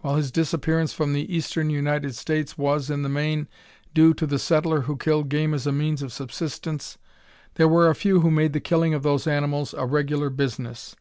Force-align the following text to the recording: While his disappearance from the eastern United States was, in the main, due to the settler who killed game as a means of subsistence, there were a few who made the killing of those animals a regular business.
While 0.00 0.16
his 0.16 0.32
disappearance 0.32 0.92
from 0.92 1.12
the 1.12 1.32
eastern 1.32 1.70
United 1.70 2.16
States 2.16 2.58
was, 2.58 2.90
in 2.90 3.04
the 3.04 3.08
main, 3.08 3.46
due 3.94 4.12
to 4.14 4.26
the 4.26 4.36
settler 4.36 4.80
who 4.80 4.96
killed 4.96 5.28
game 5.28 5.54
as 5.54 5.68
a 5.68 5.70
means 5.72 6.02
of 6.02 6.12
subsistence, 6.12 6.98
there 7.54 7.68
were 7.68 7.88
a 7.88 7.94
few 7.94 8.18
who 8.18 8.30
made 8.32 8.54
the 8.54 8.58
killing 8.60 8.92
of 8.92 9.04
those 9.04 9.28
animals 9.28 9.74
a 9.74 9.86
regular 9.86 10.30
business. 10.30 10.96